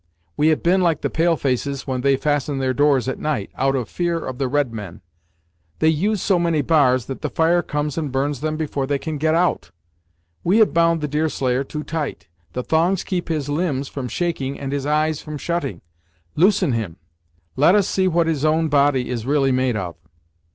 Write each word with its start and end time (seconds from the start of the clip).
"We 0.35 0.47
have 0.47 0.63
been 0.63 0.81
like 0.81 1.01
the 1.01 1.11
pale 1.11 1.37
faces 1.37 1.85
when 1.85 2.01
they 2.01 2.15
fasten 2.17 2.57
their 2.57 2.73
doors 2.73 3.07
at 3.07 3.19
night, 3.19 3.51
out 3.53 3.75
of 3.75 3.87
fear 3.87 4.17
of 4.17 4.39
the 4.39 4.47
red 4.47 4.73
men. 4.73 5.01
They 5.77 5.89
use 5.89 6.23
so 6.23 6.39
many 6.39 6.63
bars 6.63 7.05
that 7.05 7.21
the 7.21 7.29
fire 7.29 7.61
comes 7.61 7.99
and 7.99 8.11
burns 8.11 8.41
them 8.41 8.57
before 8.57 8.87
they 8.87 8.97
can 8.97 9.19
get 9.19 9.35
out. 9.35 9.69
We 10.43 10.57
have 10.57 10.73
bound 10.73 11.01
the 11.01 11.07
Deerslayer 11.07 11.63
too 11.63 11.83
tight: 11.83 12.27
the 12.53 12.63
thongs 12.63 13.03
keep 13.03 13.29
his 13.29 13.47
limbs 13.47 13.89
from 13.89 14.07
shaking 14.07 14.59
and 14.59 14.71
his 14.71 14.87
eyes 14.87 15.21
from 15.21 15.37
shutting. 15.37 15.81
Loosen 16.35 16.71
him; 16.71 16.95
let 17.55 17.75
us 17.75 17.87
see 17.87 18.07
what 18.07 18.25
his 18.25 18.43
own 18.43 18.69
body 18.69 19.07
is 19.07 19.27
really 19.27 19.51
made 19.51 19.75
of." 19.75 19.95